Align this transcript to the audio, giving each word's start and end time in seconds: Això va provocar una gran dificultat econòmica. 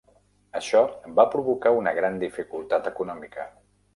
Això 0.59 0.79
va 1.19 1.25
provocar 1.35 1.75
una 1.81 1.93
gran 1.99 2.19
dificultat 2.25 2.91
econòmica. 2.95 3.49